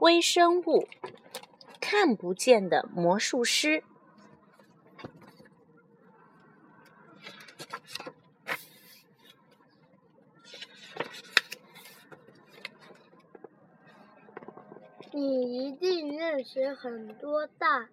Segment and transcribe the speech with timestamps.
[0.00, 0.86] 微生物，
[1.80, 3.82] 看不见的魔术师。
[15.12, 17.88] 你一定认识很多大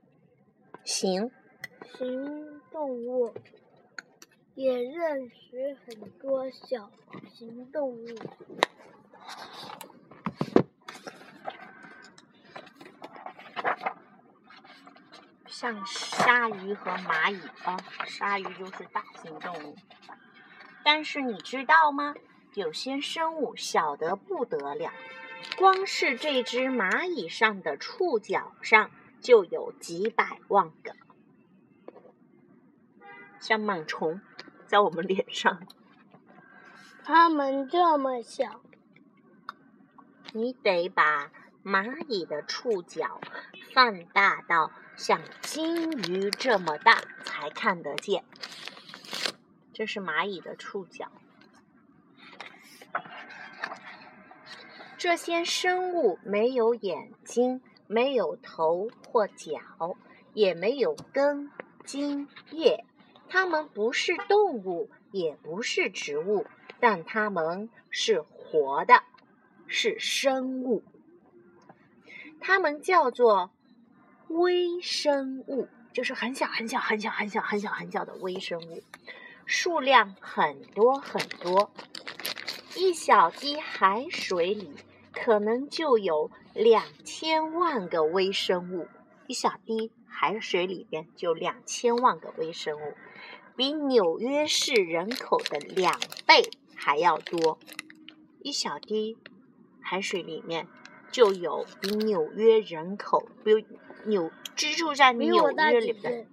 [0.84, 1.32] 型
[1.98, 3.34] 型动物，
[4.56, 6.92] 也认识很多小
[7.34, 8.08] 型动物。
[15.63, 19.77] 像鲨鱼和蚂蚁啊，鲨鱼就是大型动物。
[20.84, 22.16] 但是你知道吗？
[22.54, 24.91] 有些生物小得不得了，
[25.55, 30.98] 光是这只蚂蚁上的触角上就有几百万个，
[33.40, 34.20] 像螨虫
[34.66, 35.66] 在我们脸上。
[37.05, 38.59] 它们这么小，
[40.34, 41.32] 你得把
[41.63, 43.22] 蚂蚁的触角
[43.73, 44.71] 放大到。
[44.96, 48.24] 像金鱼这么大才看得见，
[49.73, 51.12] 这是蚂蚁的触角。
[54.96, 59.98] 这些生物没有眼睛，没有头或脚，
[60.35, 61.49] 也没有根、
[61.84, 62.85] 茎、叶。
[63.27, 66.45] 它们不是动物，也不是植物，
[66.79, 69.01] 但它们是活的，
[69.66, 70.84] 是生物。
[72.44, 73.50] 它们叫做。
[74.30, 78.81] 微生物就是很小很小很小很小很小很小的微生物，
[79.46, 81.72] 数量很多很多。
[82.75, 84.72] 一小滴海水里
[85.12, 88.88] 可能就有两千万个微生物，
[89.28, 92.96] 一小滴海水里边就两千万个微生物，
[93.56, 97.59] 比纽约市人口的两倍还要多。
[98.41, 99.16] 一小滴
[99.80, 100.68] 海水里面
[101.14, 103.66] 就有比纽约人口比。
[104.06, 106.25] 纽居住在纽约里的，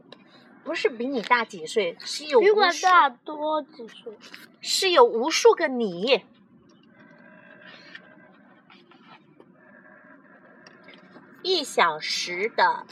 [0.65, 4.13] 不是比你大几岁，是有比我大多几岁，
[4.61, 6.25] 是有无数个你。
[11.45, 12.85] 一小时的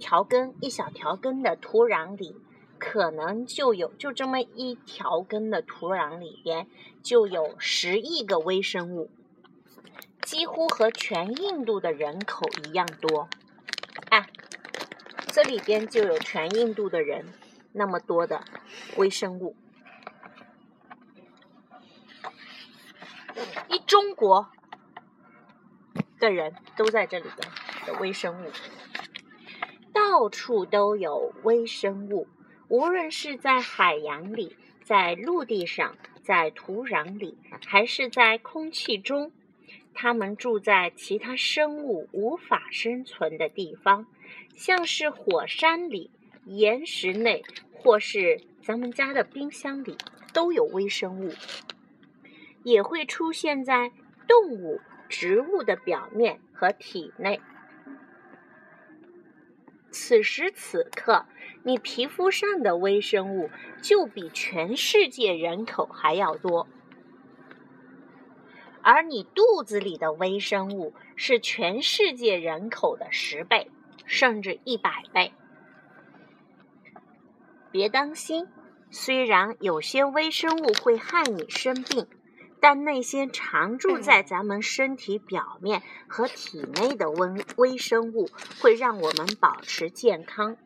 [0.00, 2.34] 调羹，一小条羹的土壤里，
[2.80, 6.66] 可能就有就这么一条羹的土壤里边，
[7.00, 9.08] 就有十亿个微生物，
[10.34, 13.28] 几乎和全印度的人口一样多。
[14.08, 14.26] 哎，
[15.28, 17.24] 这里边就有全印度的人
[17.70, 18.42] 那么多的
[18.96, 19.54] 微生物，
[23.68, 24.50] 一中国
[26.18, 27.48] 的人都在这里边
[27.86, 28.50] 的微生物，
[29.92, 32.26] 到处都有微生物，
[32.66, 39.30] 无论是在海洋里、在陆地上、在土壤里，还是在空气中。
[39.94, 44.06] 它们住在其他生物无法生存的地方，
[44.54, 46.10] 像是火山里、
[46.44, 49.96] 岩石内，或是咱们家的冰箱里，
[50.32, 51.32] 都有微生物。
[52.64, 53.92] 也会出现在
[54.26, 57.40] 动物、植物的表面和体内。
[59.90, 61.26] 此时此刻，
[61.62, 63.50] 你皮肤上的微生物
[63.82, 66.66] 就比全世界人口还要多。
[68.84, 73.70] 而你肚子里的微生物是全世界人口的十倍，
[74.04, 75.32] 甚至一百倍。
[77.72, 78.46] 别担心，
[78.90, 82.06] 虽然有些微生物会害你生病，
[82.60, 88.28] 但那些常住在咱们身体表面和体内的微微生物
[88.60, 90.58] 会让我们保持健康。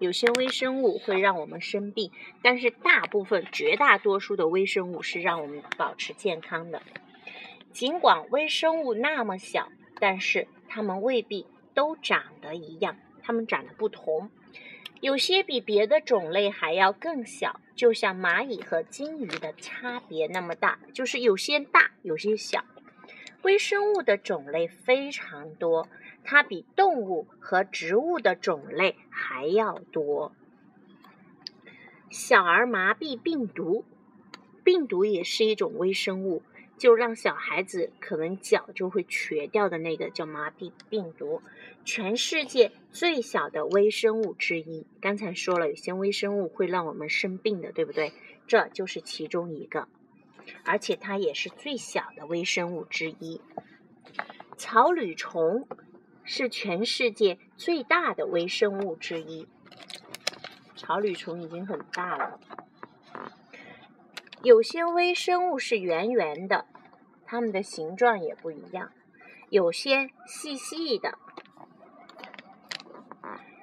[0.00, 2.10] 有些微生物会让我们生病，
[2.42, 6.82] 但是大部分、绝大多数的微生物是让我们保持健康的。
[7.72, 14.30] 尽管微生物那么小，但是它们未必都长得一样，它们长得不同。
[15.00, 22.64] 有些比别的种类还要更小，就像蚂蚁和金鱼的差别那么大，就是有些大，有些小。
[23.42, 25.88] 微生物的种类非常多，
[26.22, 30.32] 它比动物和植物的种类还要多。
[32.10, 33.86] 小儿麻痹病毒，
[34.62, 36.42] 病毒也是一种微生物。
[36.80, 41.42] 就让小孩子可能脚就会瘸掉的那个叫麻痹病毒，
[41.84, 44.86] 全世界最小的微生物之一。
[44.98, 48.14] 刚才说了，有些微生物会让我们生病的，对不对？
[48.46, 49.88] 这就是其中一个，
[50.64, 53.42] 而且它也是最小的微生物之一。
[54.56, 55.68] 草履虫
[56.24, 59.46] 是全世界最大的微生物之一。
[60.76, 62.40] 草履虫已经很大了。
[64.42, 66.64] 有些微生物是圆圆的，
[67.30, 68.90] 它们的形状也不一样。
[69.50, 71.16] 有些细细的，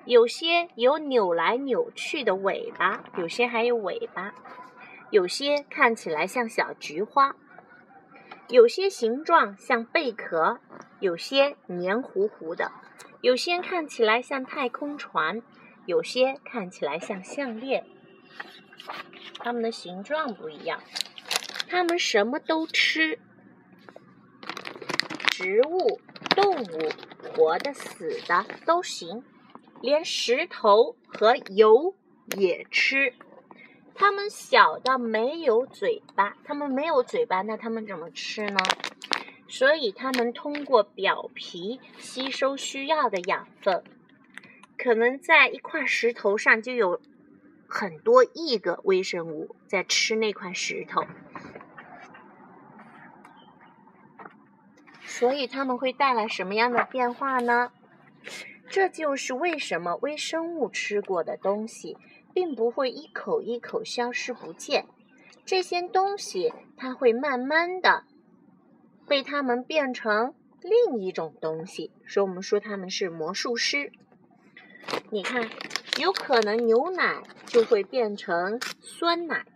[0.06, 4.34] 有些有扭来扭去的尾巴，有些还有尾巴，
[5.12, 7.36] 有些看起来像小菊花，
[8.48, 10.62] 有些形状像贝壳，
[11.02, 12.72] 有些黏糊糊的，
[13.20, 15.42] 有些看起来像太空船，
[15.86, 17.86] 有些看起来像项链。
[19.40, 20.81] 它们的形状不一样，
[21.68, 23.20] 它们什么都吃。
[25.38, 26.01] 植物、
[26.36, 26.89] 动物，
[27.22, 29.24] 活的、死的都行，
[29.81, 31.94] 连石头和油
[32.36, 33.13] 也吃。
[33.94, 38.57] 它们小到没有嘴巴，它们没有嘴巴，那它们怎么吃呢？
[39.48, 43.84] 所以它们通过表皮吸收需要的养分。
[44.75, 47.00] 可能在一块石头上就有
[47.68, 51.04] 很多亿个微生物在吃那块石头。
[55.18, 57.72] 所以它们会带来什么样的变化呢？
[58.69, 61.98] 这就是为什么微生物吃过的东西，
[62.36, 64.86] 并不会一口一口消失不见。
[65.44, 68.04] 这些东西它会慢慢的
[69.08, 73.92] 被它们变成另一种东西，所以我们说它们是魔术师。
[75.10, 75.50] 你看，
[76.00, 79.48] 有可能牛奶就会变成酸奶，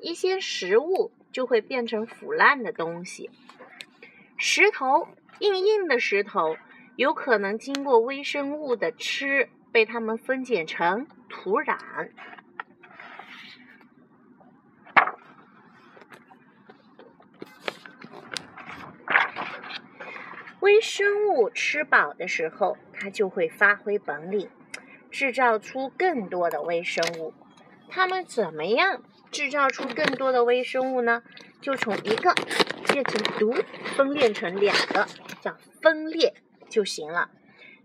[0.00, 3.30] 一些食物就会变成腐烂的东西。
[4.40, 5.08] 石头
[5.40, 6.56] 硬硬的石头，
[6.94, 11.76] 有可能经过微生物的吃，被它们分解成土壤。
[20.60, 24.48] 微生物吃饱的时候，它就会发挥本领，
[25.10, 27.34] 制造出更多的微生物。
[27.88, 29.02] 它们怎么样
[29.32, 31.22] 制造出更多的微生物呢？
[31.60, 32.34] 就从一个。
[32.90, 33.54] 变成毒，
[33.96, 35.06] 分裂成两个，
[35.42, 36.34] 叫分裂
[36.68, 37.30] 就行了。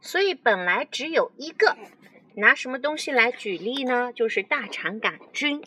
[0.02, 1.78] 所以本来只有一个，
[2.36, 4.12] 拿什么东西来举例呢？
[4.14, 5.62] 就是大肠杆菌。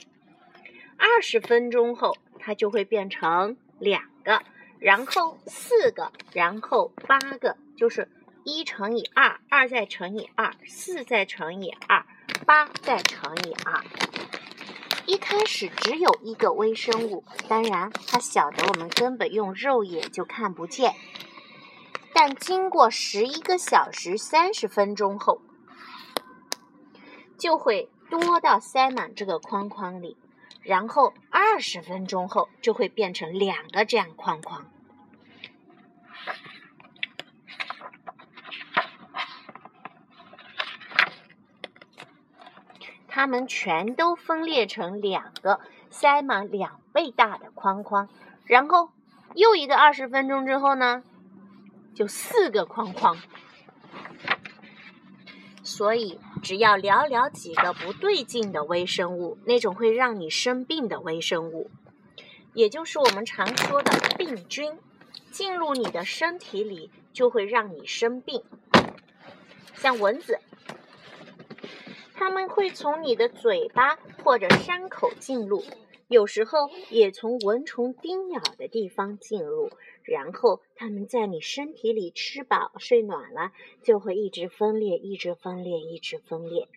[0.97, 4.43] 二十分钟后，它就会变成两个，
[4.81, 8.09] 然后四个，然后八个，就是
[8.43, 12.05] 一乘以二，二再乘以二，四再乘以二，
[12.47, 13.85] 八再乘以二。
[15.07, 20.95] 一开始只有一个微生物，当然它小的我们根本用肉眼就看不见。
[22.13, 25.41] 但经过十一个小时三十分钟后，
[27.39, 30.17] 就会多到塞满这个框框里，
[30.63, 34.67] 然后二十分钟后就会变成两个这样框框。
[43.17, 45.59] 它们全都分裂成两个
[45.89, 48.11] 塞满两倍大的框框，
[48.45, 48.91] 然后
[49.35, 51.03] 又一个二十分钟之后呢，
[51.95, 53.17] 就四个框框。
[55.63, 61.71] 所以，只要寥寥几个不对劲的微生物，那种会让你生病的微生物，
[62.53, 64.79] 也就是我们常说的病菌，
[65.31, 68.43] 进入你的身体里，就会让你生病，
[69.73, 70.39] 像蚊子。
[72.19, 75.63] 它们会从你的嘴巴或者伤口进入，
[76.09, 79.71] 有时候也从蚊虫叮咬的地方进入。
[80.03, 83.53] 然后它们在你身体里吃饱睡暖了，
[83.83, 86.69] 就会一直分裂，一直分裂，一直分裂，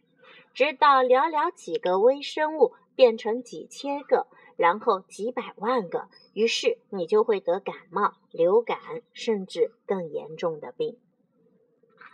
[0.55, 4.25] 直到寥寥几个微生物变成几千个，
[4.57, 8.79] 然后几百万个，于是你就会得感冒、流感，
[9.13, 10.97] 甚至更严重的病。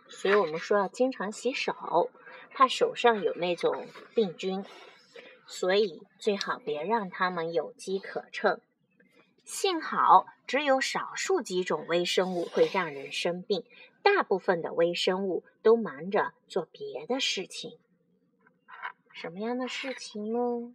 [0.09, 2.11] 所以我们说要经常洗手。
[2.51, 4.63] 怕手上有那种病菌，
[5.45, 8.59] 所以最好别让它们有机可乘。
[9.43, 13.63] 幸好只有少数几种微生物会让人生病，
[14.01, 17.77] 大部分的微生物都忙着做别的事情。
[19.11, 20.73] 什么样的事情呢？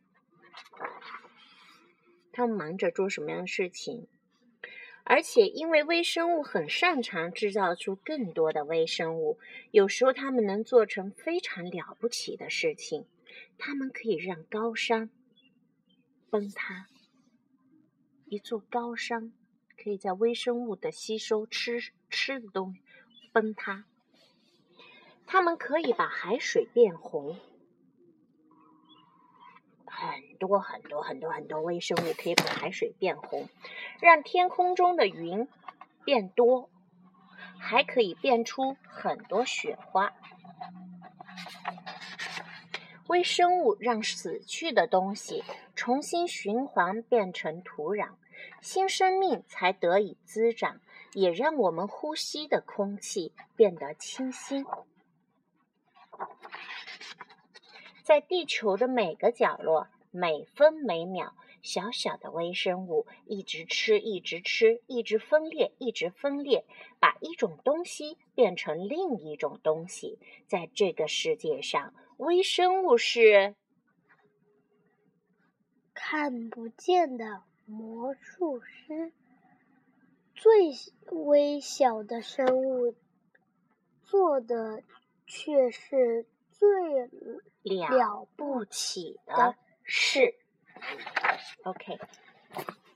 [2.32, 4.06] 他们忙着做什么样的事情？
[5.04, 9.38] 而且，因为微生物很擅长制造出更多的微生物，
[9.70, 13.06] 有时候它们能做成非常了不起的事情。
[13.58, 15.10] 它们可以让高山
[16.30, 16.86] 崩塌，
[18.26, 19.32] 一座高山
[19.76, 22.80] 可以在微生物的吸收吃吃的东西
[23.32, 23.84] 崩塌。
[25.26, 27.36] 它们可以把海水变红。
[29.90, 33.48] 很多很多很多很多微生物可以把海水变红，
[34.00, 35.48] 让天空中的云
[36.04, 36.70] 变多，
[37.58, 40.12] 还可以变出很多雪花。
[43.08, 45.44] 微生物让死去的东西
[45.74, 48.10] 重新循环变成土壤，
[48.62, 50.80] 新生命才得以滋长。
[51.12, 54.64] 也让我们呼吸的空气变得清新。
[58.10, 61.30] 在地球的每个角落，每分每秒，
[61.62, 66.64] 小小的微生物一直吃，一直吃，一直分裂，一直分裂，
[66.98, 70.18] 把一种东西变成另一种东西。
[70.48, 73.54] 在这个世界上，微生物是
[75.94, 79.12] 看不见的魔术师。
[80.34, 80.72] 最
[81.12, 82.96] 微小的生物
[84.02, 84.82] 做的
[85.28, 86.26] 却是
[86.60, 90.34] 最了不起的事。
[91.64, 91.98] OK，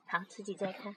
[0.04, 0.94] 好，自己再看。